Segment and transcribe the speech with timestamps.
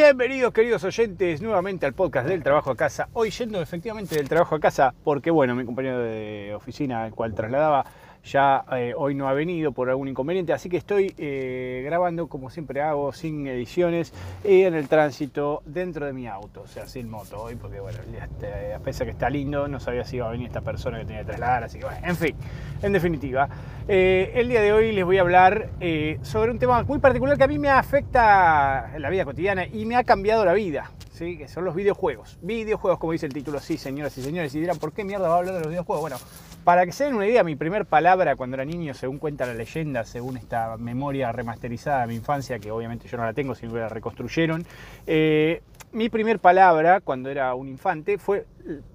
[0.00, 3.08] Bienvenidos queridos oyentes nuevamente al podcast del trabajo a casa.
[3.14, 7.34] Hoy yendo efectivamente del trabajo a casa porque bueno, mi compañero de oficina al cual
[7.34, 7.84] trasladaba
[8.28, 12.50] ya eh, hoy no ha venido por algún inconveniente, así que estoy eh, grabando como
[12.50, 14.12] siempre hago, sin ediciones,
[14.44, 17.98] en el tránsito dentro de mi auto, o sea, sin moto hoy, porque bueno,
[18.74, 21.20] a pesar que está lindo, no sabía si iba a venir esta persona que tenía
[21.20, 22.36] que trasladar, así que bueno, en fin,
[22.82, 23.48] en definitiva,
[23.88, 25.70] eh, el día de hoy les voy a hablar
[26.22, 29.86] sobre un tema muy particular que a mí me afecta en la vida cotidiana y
[29.86, 30.90] me ha cambiado la vida.
[31.10, 31.36] ¿Sí?
[31.36, 32.38] que son los videojuegos.
[32.42, 35.34] Videojuegos, como dice el título, sí, señoras y señores, y dirán, ¿por qué mierda va
[35.34, 36.00] a hablar de los videojuegos?
[36.00, 36.16] Bueno,
[36.64, 39.54] para que se den una idea, mi primer palabra cuando era niño, según cuenta la
[39.54, 43.72] leyenda, según esta memoria remasterizada de mi infancia, que obviamente yo no la tengo, sino
[43.72, 44.66] que la reconstruyeron,
[45.06, 48.44] eh, mi primer palabra cuando era un infante fue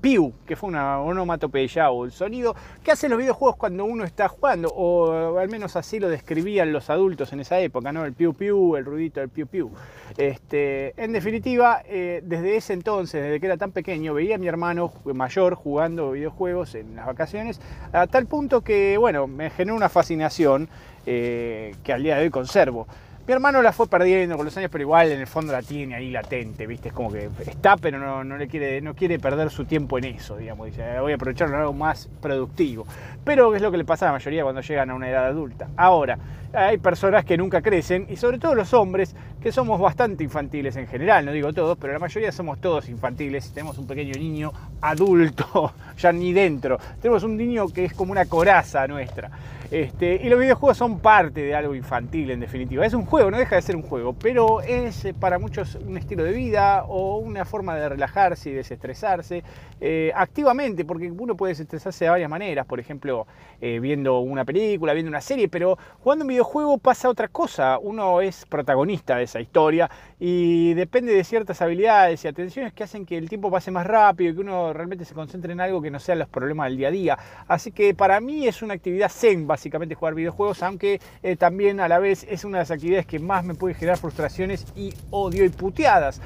[0.02, 4.28] piu, que fue una onomatopeya o el sonido que hacen los videojuegos cuando uno está
[4.28, 8.06] jugando, o al menos así lo describían los adultos en esa época, ¿no?
[8.06, 9.72] El piu piu, el ruidito del piu piu.
[10.18, 14.48] Este, en definitiva, eh, desde ese entonces, desde que era tan pequeño, veía a mi
[14.48, 17.60] hermano mayor jugando videojuegos en las vacaciones,
[17.92, 20.70] a tal punto que, bueno, me generó una fascinación
[21.06, 22.88] eh, que al día de hoy conservo.
[23.26, 25.96] Mi hermano la fue perdiendo con los años, pero igual en el fondo la tiene
[25.96, 26.90] ahí latente, ¿viste?
[26.90, 30.36] Es como que está, pero no, le quiere, no quiere perder su tiempo en eso,
[30.36, 30.66] digamos.
[30.66, 32.86] Dice, voy a aprovecharlo en algo más productivo.
[33.24, 35.70] Pero es lo que le pasa a la mayoría cuando llegan a una edad adulta.
[35.78, 36.18] Ahora,
[36.52, 40.88] hay personas que nunca crecen, y sobre todo los hombres, que somos bastante infantiles en
[40.88, 43.54] general, no digo todos, pero la mayoría somos todos infantiles.
[43.54, 44.52] Tenemos un pequeño niño
[44.82, 46.78] adulto, ya ni dentro.
[47.02, 49.32] Tenemos un niño que es como una coraza nuestra.
[49.74, 52.86] Este, y los videojuegos son parte de algo infantil en definitiva.
[52.86, 55.98] Es un juego, no deja de ser un juego, pero es eh, para muchos un
[55.98, 59.44] estilo de vida o una forma de relajarse y desestresarse
[59.82, 63.26] eh, activamente, porque uno puede desestresarse de varias maneras, por ejemplo,
[63.62, 67.80] eh, viendo una película, viendo una serie, pero jugando un videojuego pasa otra cosa.
[67.80, 73.08] Uno es protagonista de esa historia y depende de ciertas habilidades y atenciones que hacen
[73.08, 75.90] que el tiempo pase más rápido y que uno realmente se concentre en algo que
[75.90, 77.18] no sean los problemas del día a día.
[77.48, 79.63] Así que para mí es una actividad zen, básicamente
[79.96, 83.44] jugar videojuegos, aunque eh, también a la vez es una de las actividades que más
[83.46, 86.22] me puede generar frustraciones y odio y puteadas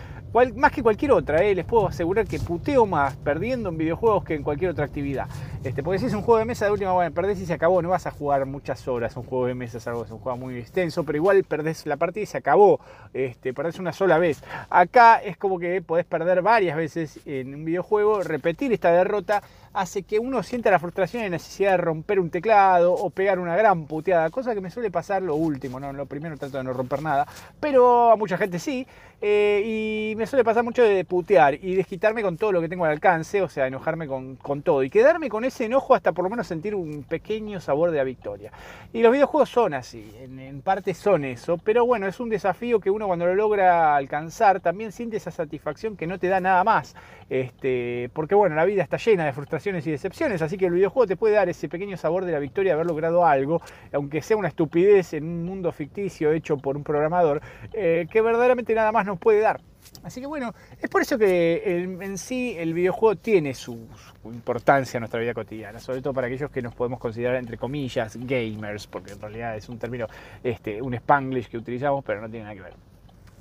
[0.56, 4.36] más que cualquier otra, eh, les puedo asegurar que puteo más perdiendo en videojuegos que
[4.36, 5.28] en cualquier otra actividad.
[5.64, 7.82] Este, porque si es un juego de mesa de última, bueno, perdés y se acabó,
[7.82, 9.18] no vas a jugar muchas horas.
[9.18, 11.98] Un juego de mesa es algo es un juego muy extenso, pero igual perdés la
[11.98, 12.80] partida y se acabó.
[13.14, 14.44] Este, perdés una sola vez.
[14.70, 19.42] Acá es como que podés perder varias veces en un videojuego, repetir esta derrota
[19.74, 23.56] hace que uno sienta la frustración y necesidad de romper un teclado o pegar una
[23.56, 25.94] gran puteada, cosa que me suele pasar lo último, ¿no?
[25.94, 27.28] Lo primero trato de no romper nada,
[27.60, 28.88] pero a mucha gente sí,
[29.20, 32.86] eh, y me suele pasar mucho de putear y desquitarme con todo lo que tengo
[32.86, 36.24] al alcance, o sea, enojarme con, con todo y quedarme con ese enojo hasta por
[36.24, 38.52] lo menos sentir un pequeño sabor de la victoria.
[38.94, 42.90] Y los videojuegos son así, en, parte son eso, pero bueno, es un desafío que
[42.92, 46.96] uno cuando lo logra alcanzar también siente esa satisfacción que no te da nada más,
[47.30, 49.34] este, porque bueno, la vida está llena de
[49.68, 52.72] y decepciones, así que el videojuego te puede dar ese pequeño sabor de la victoria
[52.72, 53.62] de haber logrado algo,
[53.92, 57.42] aunque sea una estupidez en un mundo ficticio hecho por un programador,
[57.74, 59.60] eh, que verdaderamente nada más nos puede dar.
[60.04, 63.88] Así que bueno, es por eso que en, sí el videojuego tiene su,
[64.26, 68.18] importancia en nuestra vida cotidiana, sobre todo para aquellos que nos podemos considerar entre comillas
[68.18, 70.08] gamers, porque en realidad es un término,
[70.44, 72.74] este, un spanglish que utilizamos, pero no tiene nada que ver.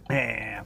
[0.08, 0.58] Eh,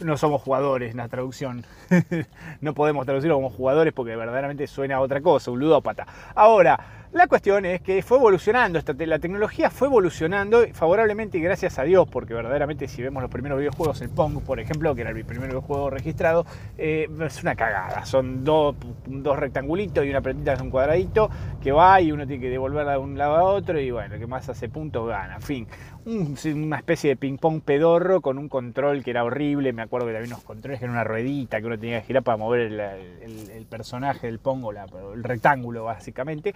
[0.00, 1.64] no somos jugadores en la traducción.
[2.60, 6.06] no podemos traducirlo como jugadores porque verdaderamente suena a otra cosa, un ludópata.
[6.34, 11.84] Ahora, la cuestión es que fue evolucionando, la tecnología fue evolucionando favorablemente y gracias a
[11.84, 15.24] Dios, porque verdaderamente si vemos los primeros videojuegos, el Pong, por ejemplo, que era el
[15.24, 16.44] primer videojuego registrado,
[16.76, 18.04] eh, es una cagada.
[18.04, 21.30] Son dos, dos rectangulitos y una pelotita es un cuadradito
[21.62, 24.20] que va y uno tiene que devolverla de un lado a otro y bueno, el
[24.20, 25.36] que más hace puntos gana.
[25.36, 25.66] En fin,
[26.06, 29.72] una especie de ping-pong pedorro con un control que era horrible.
[29.72, 32.22] Me acuerdo que había unos controles que era una ruedita que uno tenía que girar
[32.22, 34.72] para mover el, personaje del Pong o
[35.12, 36.54] el rectángulo, básicamente.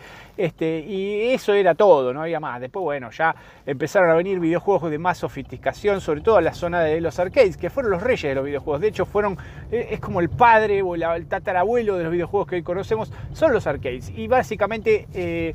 [0.51, 2.61] Este, y eso era todo, no había más.
[2.61, 6.81] Después, bueno, ya empezaron a venir videojuegos de más sofisticación, sobre todo en la zona
[6.81, 8.81] de los arcades, que fueron los reyes de los videojuegos.
[8.81, 9.39] De hecho, fueron,
[9.71, 13.53] eh, es como el padre o el tatarabuelo de los videojuegos que hoy conocemos, son
[13.53, 14.11] los arcades.
[14.11, 15.07] Y básicamente...
[15.15, 15.55] Eh,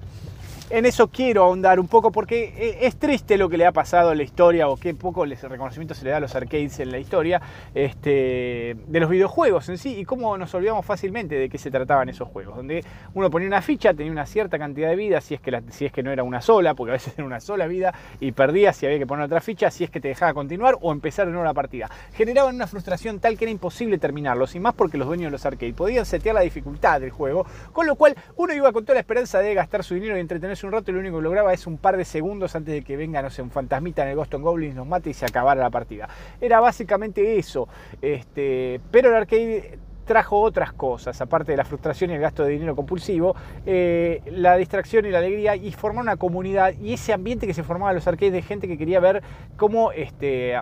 [0.70, 4.12] en eso quiero ahondar un poco porque eh, es triste lo que le ha pasado
[4.12, 6.98] en la historia o qué poco reconocimiento se le da a los arcades en la
[6.98, 7.42] historia
[7.74, 12.10] este, de los videojuegos en sí y cómo nos olvidamos fácilmente de qué se trataban
[12.10, 12.84] esos juegos, donde
[13.14, 15.92] uno ponía una ficha, tenía una cierta cantidad de vida, si es que, si es
[15.92, 18.86] que no era una sola, porque a veces era una sola vida y perdía si
[18.86, 21.46] había que poner otra ficha, si es que te dejaba continuar o empezar de nuevo
[21.46, 21.90] la partida.
[22.14, 25.46] Generaban una frustración tal que era imposible terminarlos y más porque los dueños de los
[25.46, 29.02] arcades podían setear la dificultad del juego, con lo cual uno iba con toda la
[29.02, 31.68] esperanza de gastar su dinero y entretener es un rato lo único que lograba es
[31.68, 34.34] un par de segundos antes de que venga, no sé, un fantasmita en el Ghost
[34.34, 36.10] Goblins, nos mate y se acabara la partida.
[36.42, 37.68] Era básicamente eso.
[38.02, 42.52] Este, pero el arcade trajo otras cosas, aparte de la frustración y el gasto de
[42.52, 43.36] dinero compulsivo,
[43.66, 47.64] eh, la distracción y la alegría y formar una comunidad y ese ambiente que se
[47.64, 49.24] formaba en los arcades de gente que quería ver
[49.58, 50.60] cómo este,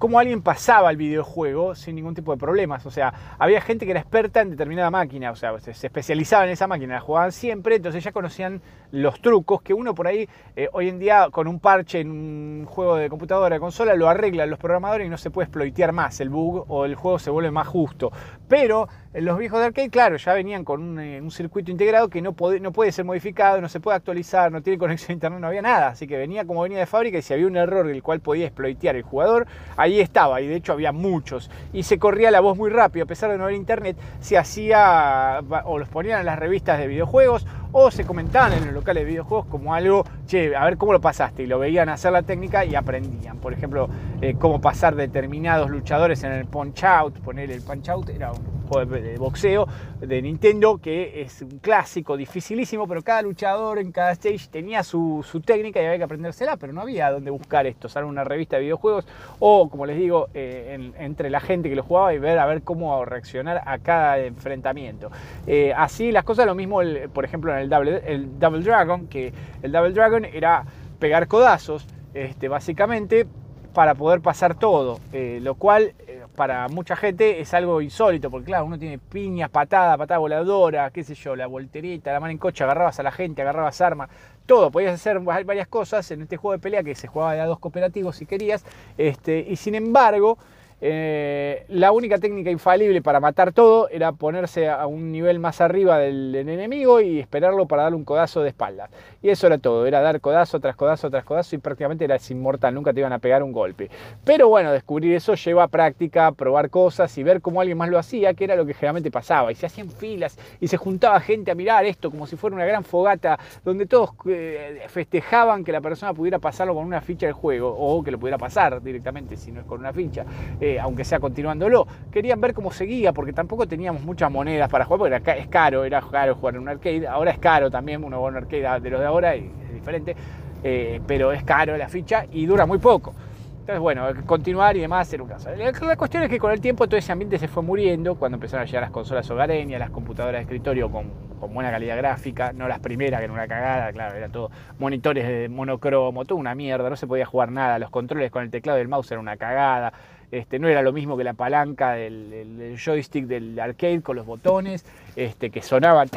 [0.00, 2.86] cómo alguien pasaba el videojuego sin ningún tipo de problemas.
[2.86, 6.50] O sea, había gente que era experta en determinada máquina, o sea, se, especializaba en
[6.50, 8.62] esa máquina, la jugaban siempre, entonces ya conocían
[8.92, 10.26] los trucos que uno por ahí,
[10.56, 14.08] eh, hoy en día, con un parche en un juego de computadora, de consola, lo
[14.08, 17.28] arreglan los programadores y no se puede exploitear más el bug o el juego se
[17.28, 18.10] vuelve más justo.
[18.48, 22.32] Pero los viejos de arcade, claro, ya venían con eh, un, circuito integrado que no
[22.32, 25.48] puede, no puede ser modificado, no se puede actualizar, no tiene conexión a internet, no
[25.48, 25.88] había nada.
[25.88, 28.46] Así que venía como venía de fábrica y si había un error del cual podía
[28.46, 30.40] exploitear el jugador, ahí estaba.
[30.40, 31.50] Y de hecho había muchos.
[31.72, 35.40] Y se corría la voz muy rápido, a pesar de no haber internet, se hacía
[35.64, 39.10] o los ponían en las revistas de videojuegos o se comentaban en los locales de
[39.10, 41.42] videojuegos como algo, che, a ver cómo lo pasaste.
[41.42, 43.38] Y lo veían hacer la técnica y aprendían.
[43.38, 43.88] Por ejemplo,
[44.20, 47.18] eh, cómo pasar determinados luchadores en el punch out.
[47.18, 49.66] Poner el punch out era un de boxeo
[50.00, 55.24] de Nintendo, que es un clásico, dificilísimo, pero cada luchador en cada stage tenía su,
[55.44, 58.62] técnica y había que aprendérsela, pero no había dónde buscar esto, usar una revista de
[58.62, 59.06] videojuegos
[59.40, 62.62] o, como les digo, eh, entre la gente que lo jugaba y ver a ver
[62.62, 65.10] cómo reaccionar a cada enfrentamiento.
[65.46, 66.80] Eh, así las cosas, lo mismo,
[67.12, 69.32] por ejemplo, en el Double, el Double Dragon, que
[69.62, 70.64] el Double Dragon era
[71.00, 73.26] pegar codazos, este, básicamente,
[73.74, 75.94] para poder pasar todo, eh, lo cual
[76.40, 81.04] para mucha gente es algo insólito, porque claro, uno tiene piñas, patadas, patada voladora, qué
[81.04, 84.08] sé yo, la voltereta, la mano en coche, agarrabas a la gente, agarrabas armas,
[84.46, 87.44] todo, podías hacer varias cosas en este juego de pelea que se jugaba de a
[87.44, 88.64] dos cooperativos si querías,
[88.96, 90.38] este, y sin embargo,
[90.82, 95.98] eh, la única técnica infalible para matar todo era ponerse a un nivel más arriba
[95.98, 98.88] del, enemigo y esperarlo para darle un codazo de espalda.
[99.22, 102.74] Y eso era todo, era dar codazo tras codazo tras codazo y prácticamente eras inmortal,
[102.74, 103.90] nunca te iban a pegar un golpe.
[104.24, 107.98] Pero bueno, descubrir eso lleva a práctica, probar cosas y ver cómo alguien más lo
[107.98, 109.52] hacía, que era lo que generalmente pasaba.
[109.52, 112.64] Y se hacían filas y se juntaba gente a mirar esto como si fuera una
[112.64, 117.34] gran fogata donde todos eh, festejaban que la persona pudiera pasarlo con una ficha del
[117.34, 120.24] juego o que lo pudiera pasar directamente si no es con una ficha.
[120.60, 121.86] Eh, aunque sea continuándolo.
[122.10, 125.84] Querían ver cómo seguía, porque tampoco teníamos muchas monedas para jugar, porque era, es caro,
[125.84, 127.06] era caro jugar en un arcade.
[127.06, 129.74] Ahora es caro también, uno va a un arcade de los de ahora y es
[129.74, 130.16] diferente,
[130.62, 133.14] eh, pero es caro la ficha y dura muy poco.
[133.60, 135.50] Entonces, bueno, continuar y demás era un caso.
[135.54, 138.62] La cuestión es que con el tiempo todo ese ambiente se fue muriendo cuando empezaron
[138.62, 141.12] a llegar las consolas hogareñas, las computadoras de escritorio con,
[141.52, 145.48] buena calidad gráfica, no las primeras que era una cagada, claro, era todo monitores de
[145.48, 148.82] monocromo, toda una mierda, no se podía jugar nada, los controles con el teclado y
[148.82, 149.92] el mouse era una cagada,
[150.30, 154.84] este, no era lo mismo que la palanca del, joystick del arcade con los botones,
[155.20, 156.08] este, que sonaban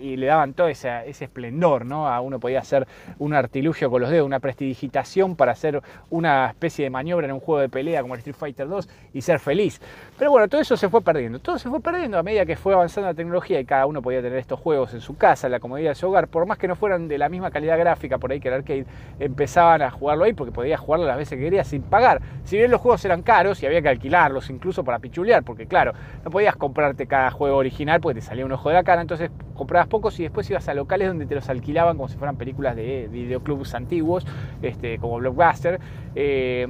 [0.00, 2.08] y le daban todo ese, esplendor, ¿no?
[2.08, 2.86] A uno podía hacer
[3.18, 7.40] un artilugio con los dedos, una prestidigitación para hacer una especie de maniobra en un
[7.40, 9.80] juego de pelea como el Street Fighter 2 y ser feliz.
[10.16, 11.40] Pero bueno, todo eso se fue perdiendo.
[11.40, 14.22] Todo se fue perdiendo a medida que fue avanzando la tecnología y cada uno podía
[14.22, 16.28] tener estos juegos en su casa, en la comodidad de su hogar.
[16.28, 18.86] Por más que no fueran de la misma calidad gráfica por ahí que el arcade,
[19.18, 22.20] empezaban a jugarlo ahí porque podía jugarlo las veces que quería sin pagar.
[22.44, 25.92] Si bien los juegos eran caros y había que alquilarlos incluso para pichulear, porque claro,
[26.24, 29.30] no podías comprarte cada juego original porque te salía un ojo de la cara, entonces
[29.54, 32.76] comprabas pocos y después ibas a locales donde te los alquilaban como si fueran películas
[32.76, 34.26] de videoclubs antiguos,
[34.62, 35.80] este, como Blockbuster.
[36.14, 36.66] Eh,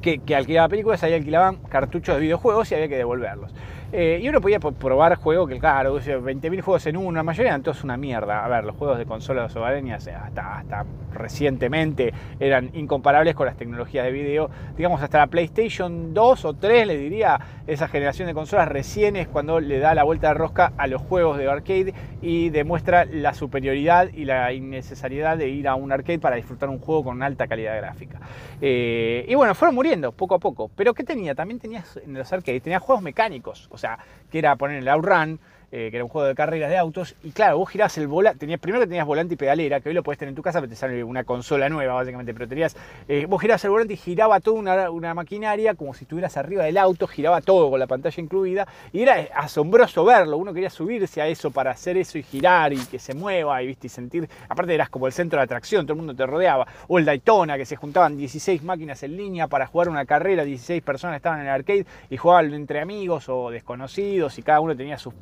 [0.00, 3.54] que, que alquilaba películas, ahí alquilaban cartuchos de videojuegos y había que devolverlos.
[3.94, 7.62] Eh, y uno podía probar juegos que, claro, 20.000 juegos en uno, la mayoría eran
[7.62, 8.42] todos una mierda.
[8.42, 13.56] A ver, los juegos de consolas hogareñas eh, hasta, hasta recientemente eran incomparables con las
[13.56, 14.50] tecnologías de video.
[14.78, 19.28] Digamos, hasta la PlayStation 2 o 3, le diría, esa generación de consolas recién es
[19.28, 23.34] cuando le da la vuelta de rosca a los juegos de arcade y demuestra la
[23.34, 27.46] superioridad y la innecesariedad de ir a un arcade para disfrutar un juego con alta
[27.46, 28.20] calidad gráfica.
[28.60, 30.70] Eh, y bueno, fueron muriendo poco a poco.
[30.74, 31.34] Pero ¿qué tenía?
[31.34, 33.98] También tenías en los arcades, tenía juegos mecánicos sea,
[34.30, 35.38] que era poner el outrun,
[35.74, 38.40] eh, que era un juego de carreras de autos, y claro, vos girabas el volante,
[38.40, 40.60] tenías, primero que tenías volante y pedalera, que hoy lo puedes tener en tu casa,
[40.60, 42.76] pero te sale una consola nueva básicamente, pero tenías,
[43.08, 46.64] eh, vos girabas el volante y giraba toda una, una, maquinaria como si estuvieras arriba
[46.64, 51.22] del auto, giraba todo con la pantalla incluida, y era asombroso verlo, uno quería subirse
[51.22, 53.86] a eso para hacer eso y girar y que se mueva y, ¿viste?
[53.86, 56.98] y sentir, aparte eras como el centro de atracción, todo el mundo te rodeaba, o
[56.98, 61.16] el Daytona, que se juntaban 16 máquinas en línea para jugar una carrera, 16 personas
[61.16, 65.14] estaban en el arcade y jugaban entre amigos o desconocidos y cada uno tenía sus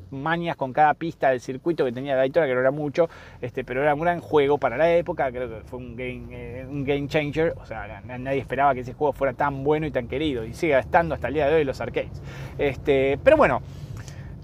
[0.57, 3.09] con cada pista del circuito que tenía Daytona, que no era mucho,
[3.41, 6.67] este, pero era un gran juego para la época, creo que fue un game, eh,
[6.69, 10.09] un game changer, o sea, nadie esperaba que ese juego fuera tan bueno y tan
[10.09, 12.23] querido, y sigue estando hasta el día de hoy los arcades.
[12.59, 13.63] Este, pero bueno,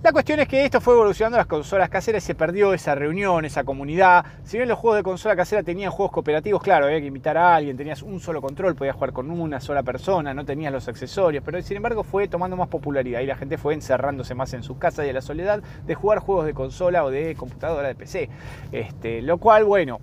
[0.07, 3.45] La cuestión es que esto fue evolucionando las consolas caseras y se perdió esa reunión,
[3.45, 4.25] esa comunidad.
[4.45, 7.57] Si bien los juegos de consola casera tenían juegos cooperativos, claro, había que invitar a
[7.57, 11.43] alguien, tenías un solo control, podías jugar con una sola persona, no tenías los accesorios,
[11.45, 14.79] pero sin embargo fue tomando más popularidad y la gente fue encerrándose más en su
[14.79, 18.31] casa y a la soledad de jugar juegos de consola o de computadora de PC.
[18.71, 19.99] Este, lo cual, bueno,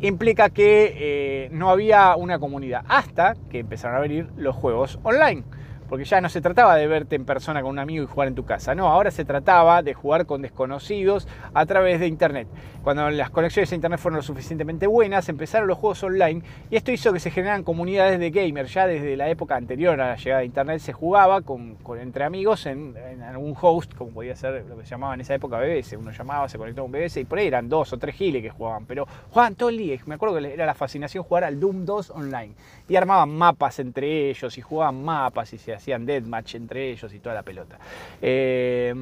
[0.00, 5.42] implica que eh, no había una comunidad hasta que empezaron a venir los juegos online
[5.90, 8.36] porque ya no se trataba de verte en persona con un amigo y jugar en
[8.36, 12.46] tu casa, no, ahora se trataba de jugar con desconocidos a través de Internet.
[12.84, 16.92] Cuando las conexiones a Internet fueron lo suficientemente buenas, empezaron los juegos online y esto
[16.92, 18.72] hizo que se generaran comunidades de gamers.
[18.72, 22.66] Ya desde la época anterior a la llegada de Internet se jugaba con, entre amigos
[22.66, 22.94] en,
[23.28, 25.94] algún host, como podía ser lo que se llamaba en esa época BBS.
[25.96, 28.42] Uno llamaba, se conectaba a un BBS y por ahí eran dos o tres giles
[28.42, 29.98] que jugaban, pero jugaban todo el día.
[30.06, 32.54] Me acuerdo que era la fascinación jugar al Doom 2 online
[32.88, 37.18] y armaban mapas entre ellos y jugaban mapas y se hacían deathmatch entre ellos y
[37.18, 37.78] toda la pelota.
[38.20, 38.94] Eh,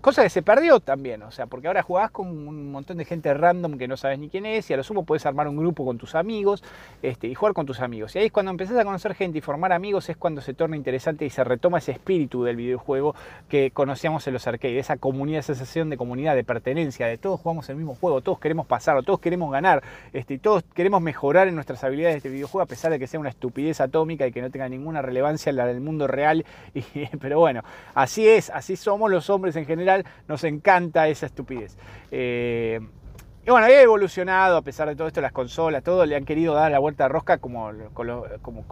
[0.00, 3.34] Cosa que se perdió también, o sea, porque ahora jugás con un montón de gente
[3.34, 5.84] random que no sabes ni quién es y a lo sumo puedes armar un grupo
[5.84, 6.64] con tus amigos
[7.02, 8.16] este, y jugar con tus amigos.
[8.16, 10.74] Y ahí es cuando empezás a conocer gente y formar amigos es cuando se torna
[10.74, 13.14] interesante y se retoma ese espíritu del videojuego
[13.50, 17.38] que conocíamos en los arcades, esa comunidad, esa sensación de comunidad, de pertenencia, de todos
[17.38, 19.82] jugamos el mismo juego, todos queremos pasarlo, todos queremos ganar,
[20.14, 23.06] este, y todos queremos mejorar en nuestras habilidades de este videojuego a pesar de que
[23.06, 26.46] sea una estupidez atómica y que no tenga ninguna relevancia en la del mundo real.
[27.20, 27.62] pero bueno,
[27.94, 29.89] así es, así somos los hombres en general
[30.28, 31.76] nos encanta esa estupidez.
[32.10, 32.80] Eh,
[33.42, 36.52] y bueno, ha evolucionado a pesar de todo esto, las consolas, todo, le han querido
[36.52, 38.06] dar la vuelta a rosca como con,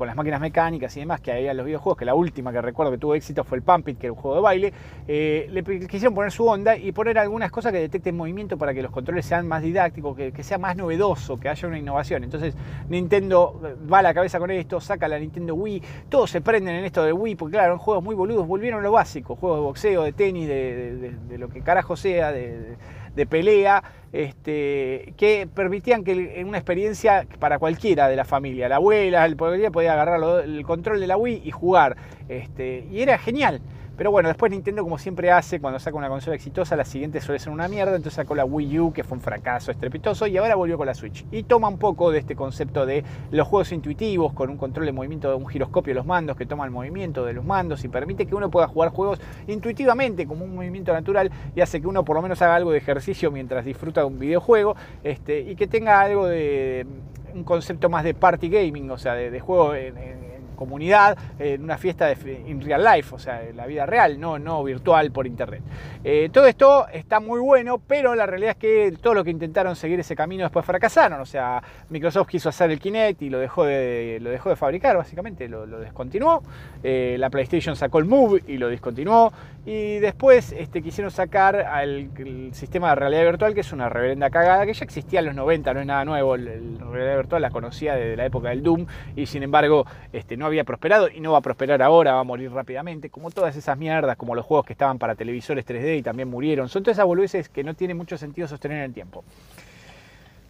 [0.07, 2.99] las máquinas mecánicas y demás que había los videojuegos, que la última que recuerdo que
[2.99, 4.73] tuvo éxito fue el Pump It, que era un juego de baile.
[5.07, 8.83] Eh, le quisieron poner su onda y poner algunas cosas que detecten movimiento para que
[8.83, 12.23] los controles sean más didácticos, que, sea más novedoso, que haya una innovación.
[12.23, 12.55] Entonces
[12.91, 13.59] Nintendo
[13.91, 17.03] va a la cabeza con esto, saca la Nintendo Wii, todos se prenden en esto
[17.03, 20.13] de Wii, porque claro, en juegos muy boludos, volvieron lo básico, juegos de boxeo, de
[20.13, 22.77] tenis, de, de lo que carajo sea, de
[23.15, 29.25] de pelea, este, que permitían que una experiencia para cualquiera de la familia, la abuela,
[29.25, 31.97] el podía agarrar el control de la Wii y jugar.
[32.29, 33.61] Este, y era genial.
[33.99, 37.41] Pero bueno, después Nintendo, como siempre hace, cuando saca una consola exitosa, la siguiente suele
[37.41, 37.97] ser una mierda.
[37.97, 40.95] Entonces sacó la Wii U, que fue un fracaso estrepitoso, y ahora volvió con la
[40.95, 41.27] Switch.
[41.33, 43.03] Y toma un poco de este concepto de
[43.33, 46.47] los juegos intuitivos, con un control de movimiento, de un giroscopio de los mandos que
[46.47, 50.45] toma el movimiento de los mandos y permite que uno pueda jugar juegos intuitivamente, como
[50.45, 53.65] un movimiento natural, y hace que uno por lo menos haga algo de ejercicio mientras
[53.65, 56.87] disfruta de un videojuego, este, y que tenga algo de
[57.35, 60.28] un concepto más de party gaming, o sea, de, juego en
[60.59, 64.39] comunidad, en una fiesta de, in real life, o sea, en la vida real, no,
[64.39, 65.63] no virtual por internet.
[66.05, 69.77] Eh, todo esto está muy bueno, pero la realidad es que todo lo que intentaron
[69.77, 71.21] seguir ese camino después fracasaron.
[71.21, 74.97] O sea, Microsoft quiso hacer el Kinect y lo dejó de, lo dejó de fabricar,
[74.97, 76.43] básicamente, lo, descontinuó.
[76.83, 79.33] Eh, la PlayStation sacó el Move y lo discontinuó.
[79.65, 84.31] Y después este, quisieron sacar al el sistema de realidad virtual, que es una reverenda
[84.31, 86.37] cagada, que ya existía en los 90, no es nada nuevo.
[86.37, 86.53] La
[86.91, 88.87] realidad virtual la conocía desde la época del Doom
[89.17, 92.25] y sin embargo este, no había prosperado y no va a prosperar ahora, va a
[92.25, 96.03] morir rápidamente, como todas esas mierdas, como los juegos que estaban para televisores 3D y
[96.03, 96.69] también murieron.
[96.69, 99.25] Son todas esas boludeces que no tiene mucho sentido sostener en el tiempo.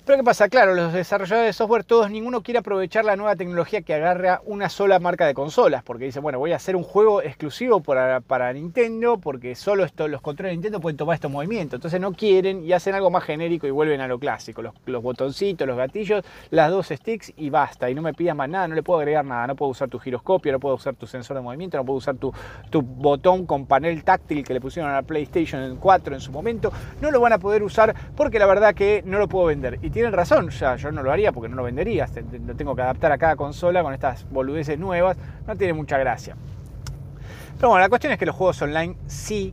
[0.08, 0.48] Pero ¿qué pasa?
[0.48, 4.70] Claro, los desarrolladores de software, todos, ninguno quiere aprovechar la nueva tecnología que agarra una
[4.70, 8.50] sola marca de consolas, porque dice, bueno, voy a hacer un juego exclusivo para, para
[8.54, 11.76] Nintendo, porque solo esto, los controles de Nintendo pueden tomar estos movimientos.
[11.76, 15.68] Entonces no quieren y hacen algo más genérico y vuelven a lo clásico, los, botoncitos,
[15.68, 17.90] los gatillos, las dos sticks y basta.
[17.90, 19.98] Y no me pidas más nada, no le puedo agregar nada, no puedo usar tu
[19.98, 22.32] giroscopio, no puedo usar tu sensor de movimiento, no puedo usar tu,
[22.70, 26.72] tu botón con panel táctil que le pusieron a la PlayStation 4 en su momento.
[27.02, 29.78] No lo van a poder usar porque la verdad que no lo puedo vender.
[29.98, 32.06] Tienen razón, ya yo no lo haría porque no lo vendería,
[32.46, 36.36] lo tengo que adaptar a cada consola con estas boludeces nuevas, no tiene mucha gracia.
[37.56, 39.52] Pero bueno, la cuestión es que los juegos online sí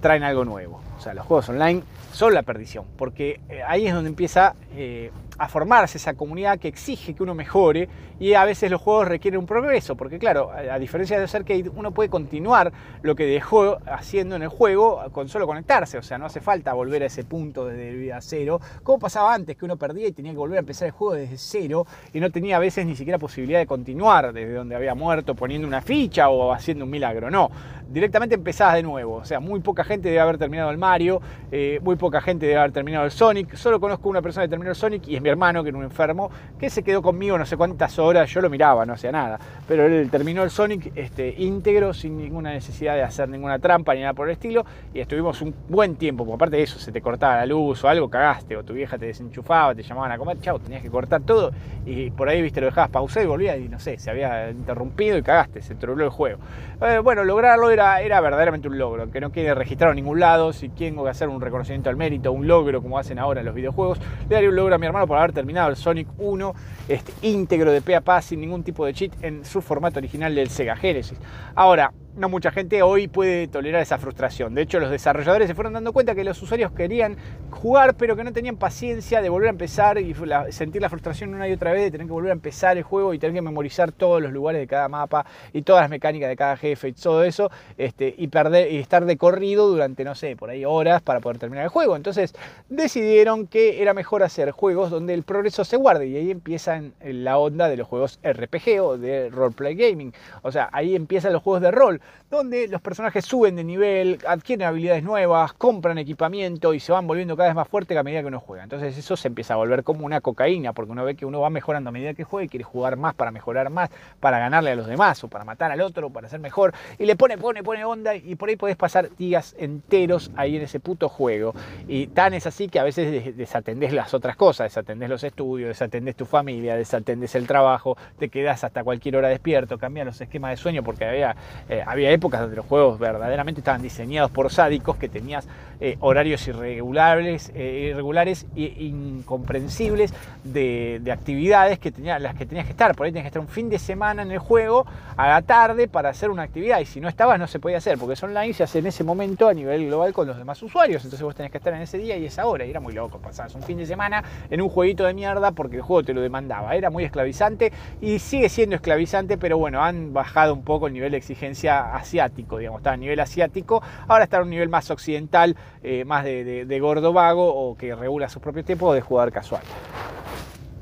[0.00, 0.80] traen algo nuevo.
[0.98, 5.12] O sea, los juegos online son la perdición, porque eh, ahí es donde empieza eh,
[5.38, 7.88] a formarse esa comunidad que exige que uno mejore
[8.18, 11.90] y a veces los juegos requieren un progreso, porque claro, a diferencia de arcade, uno
[11.90, 16.26] puede continuar lo que dejó haciendo en el juego con solo conectarse, o sea, no
[16.26, 20.08] hace falta volver a ese punto desde vida cero, como pasaba antes, que uno perdía
[20.08, 22.86] y tenía que volver a empezar el juego desde cero y no tenía a veces
[22.86, 26.90] ni siquiera posibilidad de continuar desde donde había muerto poniendo una ficha o haciendo un
[26.90, 27.50] milagro, no,
[27.88, 31.20] directamente empezabas de nuevo, o sea, muy poca gente debe haber terminado el Mario,
[31.52, 34.70] eh, muy poca gente debe haber terminado el Sonic, solo conozco una persona que terminó
[34.70, 37.44] el Sonic y es mi hermano, que era un enfermo, que se quedó conmigo no
[37.44, 41.34] sé cuántas horas, yo lo miraba, no hacía nada, pero él terminó el Sonic este,
[41.36, 44.64] íntegro, sin ninguna necesidad de hacer ninguna trampa ni nada por el estilo,
[44.94, 47.88] y estuvimos un buen tiempo, porque aparte de eso, se te cortaba la luz o
[47.88, 51.22] algo, cagaste, o tu vieja te desenchufaba, te llamaban a comer, chao, tenías que cortar
[51.22, 51.50] todo,
[51.84, 55.18] y por ahí, viste, lo dejabas pausar y volvías, y no sé, se había interrumpido
[55.18, 56.38] y cagaste, se troló el juego.
[56.80, 60.52] Eh, bueno, lograrlo era, era verdaderamente un logro, que no quiere registrar en ningún lado,
[60.52, 63.54] si tengo que hacer un reconocimiento al mérito, un logro como hacen ahora en los
[63.54, 66.54] videojuegos, le daría un logro a mi hermano por haber terminado el Sonic 1
[66.88, 70.34] este, íntegro de pe a pa sin ningún tipo de cheat en su formato original
[70.34, 71.18] del Sega Genesis.
[71.54, 74.54] Ahora, no mucha gente hoy puede tolerar esa frustración.
[74.54, 77.16] De hecho, los desarrolladores se fueron dando cuenta que los usuarios querían
[77.50, 80.14] jugar, pero que no tenían paciencia de volver a empezar y
[80.50, 83.12] sentir la frustración una y otra vez de tener que volver a empezar el juego
[83.12, 86.36] y tener que memorizar todos los lugares de cada mapa y todas las mecánicas de
[86.36, 90.36] cada jefe y todo eso, este, y, perder, y estar de corrido durante, no sé,
[90.36, 91.96] por ahí horas para poder terminar el juego.
[91.96, 92.34] Entonces
[92.68, 97.38] decidieron que era mejor hacer juegos donde el progreso se guarde y ahí empieza la
[97.38, 100.12] onda de los juegos RPG o de roleplay gaming.
[100.42, 104.66] O sea, ahí empiezan los juegos de rol donde los personajes suben de nivel, adquieren
[104.66, 108.26] habilidades nuevas, compran equipamiento y se van volviendo cada vez más fuertes a medida que
[108.26, 108.64] uno juega.
[108.64, 111.50] Entonces eso se empieza a volver como una cocaína, porque uno ve que uno va
[111.50, 114.74] mejorando a medida que juega y quiere jugar más para mejorar más, para ganarle a
[114.74, 116.74] los demás, o para matar al otro, para ser mejor.
[116.98, 120.62] Y le pone, pone, pone onda y por ahí podés pasar días enteros ahí en
[120.62, 121.54] ese puto juego.
[121.86, 126.16] Y tan es así que a veces desatendés las otras cosas, desatendés los estudios, desatendés
[126.16, 130.56] tu familia, desatendés el trabajo, te quedás hasta cualquier hora despierto, cambias los esquemas de
[130.56, 131.36] sueño porque había,
[131.68, 135.48] eh, había épocas donde los juegos verdaderamente estaban diseñados por sádicos, que tenías
[135.80, 142.72] eh, horarios irregulares, eh, irregulares e incomprensibles de, actividades que tenía, las que tenías que
[142.72, 142.94] estar.
[142.94, 144.86] Por ahí tenías que estar un fin de semana en el juego
[145.16, 147.98] a la tarde para hacer una actividad y si no estabas no se podía hacer
[147.98, 151.04] porque es online se hace en ese momento a nivel global con los demás usuarios.
[151.04, 153.18] Entonces vos tenés que estar en ese día y esa hora y era muy loco.
[153.18, 156.20] Pasabas un fin de semana en un jueguito de mierda porque el juego te lo
[156.20, 156.74] demandaba.
[156.74, 161.12] Era muy esclavizante y sigue siendo esclavizante, pero bueno, han bajado un poco el nivel
[161.12, 165.56] de exigencia asiático, digamos, está a nivel asiático, ahora está a un nivel más occidental,
[165.82, 169.62] eh, más de, gordo vago o que regula su propio tiempo o de jugador casual.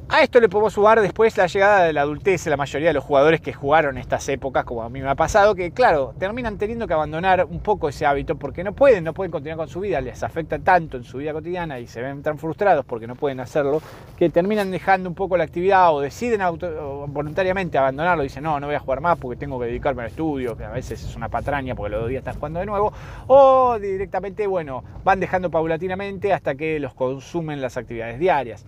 [0.07, 3.03] A esto le podemos sumar después la llegada de la adultez la mayoría de los
[3.03, 6.87] jugadores que jugaron estas épocas, como a mí me ha pasado, que claro, terminan teniendo
[6.87, 10.03] que abandonar un poco ese hábito porque no pueden, no pueden continuar con su vida,
[10.03, 13.41] les afecta tanto en su vida cotidiana y se ven tan frustrados porque no pueden
[13.41, 13.81] hacerlo,
[14.19, 16.43] que terminan dejando un poco la actividad o deciden
[17.09, 20.55] voluntariamente abandonarlo, dicen no, no voy a jugar más porque tengo que dedicarme al estudio,
[20.55, 22.93] que a veces es una patraña porque los dos días están jugando de nuevo,
[23.27, 28.67] o directamente, bueno, van dejando paulatinamente hasta que los consumen las actividades diarias.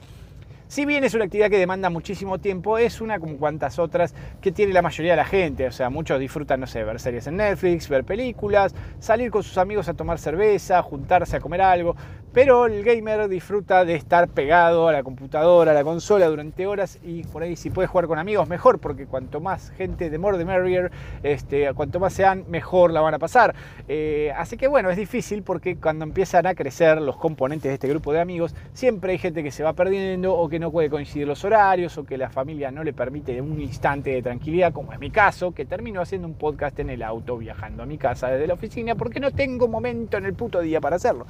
[0.69, 4.51] Si bien es una actividad que demanda muchísimo tiempo, es una como cuantas otras que
[4.51, 5.65] tiene la mayoría de la gente.
[5.69, 9.59] O sea, muchos disfrutan, no sé, ver series en Netflix, ver películas, salir con sus
[9.59, 11.95] amigos a tomar cerveza, juntarse a comer algo.
[12.33, 16.99] Pero el gamer disfruta de estar pegado a la computadora, a la consola durante horas
[17.03, 20.37] y por ahí si puede jugar con amigos mejor, porque cuanto más gente de more
[20.37, 20.91] the merrier,
[21.23, 23.55] este, cuanto más sean, mejor la van a pasar.
[23.89, 27.89] Eh, así que bueno, es difícil porque cuando empiezan a crecer los componentes de este
[27.89, 31.27] grupo de amigos, siempre hay gente que se va perdiendo o que no puede coincidir
[31.27, 34.99] los horarios o que la familia no le permite un instante de tranquilidad, como es
[34.99, 38.47] mi caso, que termino haciendo un podcast en el auto viajando a mi casa desde
[38.47, 41.27] la oficina porque no tengo momento en el puto día para hacerlo.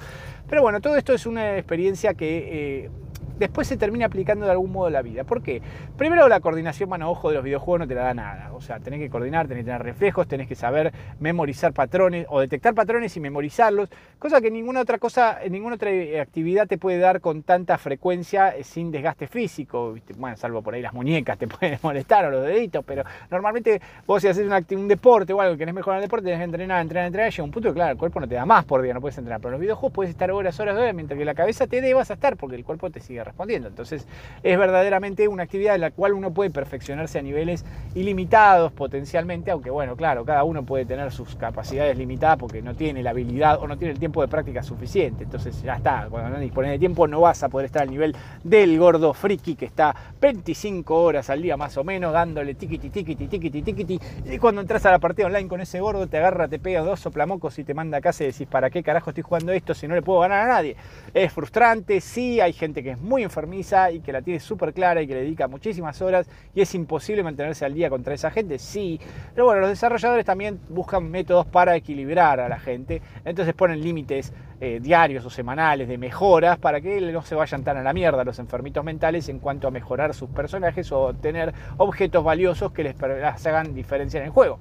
[0.48, 2.90] Pero bueno, todo esto es una experiencia que eh,
[3.38, 5.24] después se termina aplicando de algún modo la vida.
[5.24, 5.62] ¿Por qué?
[5.96, 8.52] Primero la coordinación mano-ojo de los videojuegos no te la da nada.
[8.52, 12.40] O sea, tenés que coordinar, tenés que tener reflejos, tenés que saber memorizar patrones o
[12.40, 17.20] detectar patrones y memorizarlos, cosa que ninguna otra cosa, ninguna otra actividad te puede dar
[17.20, 19.94] con tanta frecuencia eh, sin desgaste físico.
[20.16, 24.22] Bueno, salvo por ahí las muñecas te pueden molestar o los deditos, pero normalmente vos
[24.22, 27.06] si haces un, deporte o algo que querés mejorar el deporte, tenés que entrenar, entrenar,
[27.06, 29.00] entrenar, llega un punto que claro, el cuerpo no te da más por día, no
[29.00, 31.80] puedes entrenar, pero los videojuegos puedes estar horas, horas, horas, mientras que la cabeza te
[31.80, 33.68] dé vas a estar porque el cuerpo te sigue respondiendo.
[33.68, 34.06] Entonces
[34.42, 39.70] es verdaderamente una actividad en la cual uno puede perfeccionarse a niveles ilimitados potencialmente, aunque
[39.70, 43.66] bueno, claro, cada uno puede tener sus capacidades limitadas porque no tiene la habilidad o
[43.66, 45.24] no tiene el tiempo de práctica suficiente.
[45.24, 48.16] Entonces ya está, cuando no dispones de tiempo no vas a poder estar al nivel
[48.42, 53.26] del gordo friki que está 25 horas al día más o menos dándole tiquiti, tiquiti,
[53.26, 54.00] tiquiti, tiquiti.
[54.24, 57.00] Y cuando entras a la partida online con ese gordo te agarra, te pega dos
[57.00, 59.88] soplamocos y te manda a casa y decís, ¿para qué carajo estoy jugando esto si
[59.88, 60.76] no le puedo ganar a nadie?
[61.12, 65.02] Es frustrante, sí, hay gente que es muy enfermiza y que la tiene súper clara
[65.02, 68.58] y que le dedica muchísimas horas y es imposible mantenerse al día contra esa gente,
[68.58, 69.00] sí.
[69.34, 74.32] Pero bueno, los desarrolladores también buscan métodos para equilibrar a la gente, entonces ponen límites
[74.60, 78.24] eh, diarios o semanales de mejoras para que no se vayan tan a la mierda
[78.24, 82.96] los enfermitos mentales en cuanto a mejorar sus personajes o tener objetos valiosos que les
[83.02, 84.58] hagan diferencia en el juego.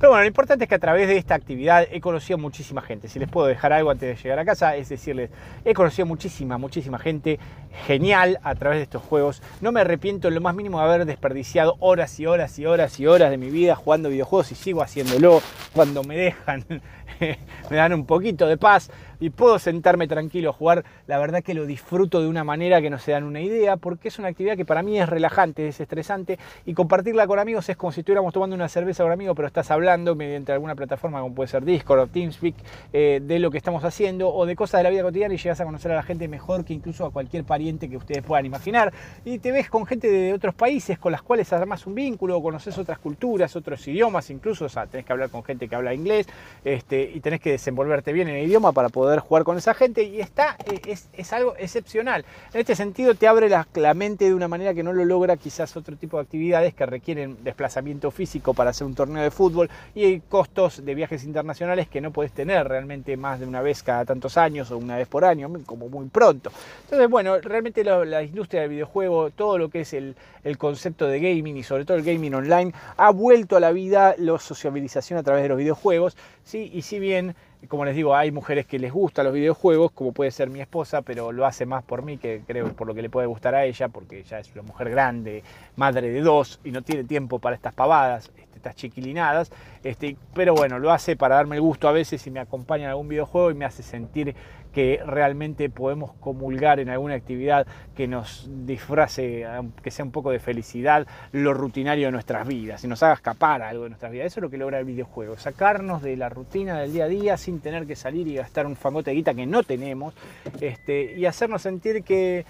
[0.00, 3.06] Pero bueno, lo importante es que a través de esta actividad he conocido muchísima gente.
[3.06, 5.28] Si les puedo dejar algo antes de llegar a casa, es decirles,
[5.62, 7.38] he conocido muchísima, muchísima gente
[7.86, 9.42] genial a través de estos juegos.
[9.60, 12.98] No me arrepiento en lo más mínimo de haber desperdiciado horas y horas y horas
[12.98, 15.42] y horas de mi vida jugando videojuegos y sigo haciéndolo
[15.74, 16.64] cuando me dejan,
[17.20, 21.52] me dan un poquito de paz y puedo sentarme tranquilo a jugar, la verdad que
[21.52, 24.56] lo disfruto de una manera que no se dan una idea, porque es una actividad
[24.56, 28.32] que para mí es relajante, es estresante, y compartirla con amigos es como si estuviéramos
[28.32, 32.00] tomando una cerveza con amigos, pero estás hablando mediante alguna plataforma como puede ser Discord
[32.00, 32.54] o TeamSpeak
[32.92, 35.60] eh, de lo que estamos haciendo o de cosas de la vida cotidiana y llegas
[35.60, 38.92] a conocer a la gente mejor que incluso a cualquier pariente que ustedes puedan imaginar.
[39.24, 42.76] Y te ves con gente de otros países con las cuales armas un vínculo, conoces
[42.78, 46.26] otras culturas, otros idiomas, incluso, o tenés que hablar con gente que habla inglés
[46.64, 50.02] este, y tenés que desenvolverte bien en el idioma para poder jugar con esa gente
[50.02, 52.24] y está, eh, es, algo excepcional.
[52.52, 55.76] En este sentido te abre la mente de una manera que no lo logra quizás
[55.76, 60.04] otro tipo de actividades que requieren desplazamiento físico para hacer un torneo de fútbol y
[60.04, 64.04] hay costos de viajes internacionales que no puedes tener realmente más de una vez cada
[64.04, 66.50] tantos años o una vez por año, como muy pronto.
[66.84, 71.06] Entonces, bueno, realmente la, la industria del videojuego, todo lo que es el, el, concepto
[71.06, 75.18] de gaming y sobre todo el gaming online, ha vuelto a la vida la sociabilización
[75.18, 76.70] a través de los videojuegos, ¿sí?
[76.72, 77.34] y si bien
[77.68, 81.02] como les digo, hay mujeres que les gustan los videojuegos, como puede ser mi esposa,
[81.02, 83.64] pero lo hace más por mí que creo por lo que le puede gustar a
[83.64, 85.42] ella, porque ella es una mujer grande,
[85.76, 89.50] madre de dos y no tiene tiempo para estas pavadas, estas chiquilinadas.
[89.82, 92.90] Este, pero bueno, lo hace para darme el gusto a veces y me acompaña en
[92.90, 94.34] algún videojuego y me hace sentir
[94.72, 99.44] que realmente podemos comulgar en alguna actividad que nos disfrace,
[99.82, 103.62] que sea un poco de felicidad, lo rutinario de nuestras vidas y nos haga escapar
[103.62, 104.26] algo de nuestras vidas.
[104.26, 107.36] Eso es lo que logra el videojuego, sacarnos de la rutina del día a día
[107.36, 110.14] sin tener que salir y gastar un fangote de guita que no tenemos
[110.60, 112.44] este, y hacernos sentir que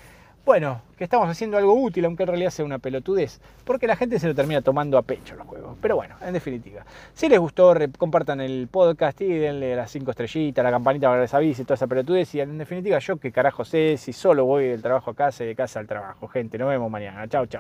[0.45, 4.19] bueno, que estamos haciendo algo útil, aunque en realidad sea una pelotudez, porque la gente
[4.19, 5.77] se lo termina tomando a pecho los juegos.
[5.81, 10.65] Pero bueno, en definitiva, si les gustó, compartan el podcast y denle las cinco estrellitas,
[10.65, 12.35] la campanita para que les avise, toda esa pelotudez.
[12.35, 15.49] Y en definitiva, yo qué carajo sé si solo voy del trabajo a casa y
[15.49, 16.29] de casa al trabajo.
[16.29, 17.29] Gente, nos vemos mañana.
[17.29, 17.59] Chao, chao.